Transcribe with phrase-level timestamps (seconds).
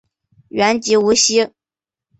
[0.49, 1.51] 原籍无锡。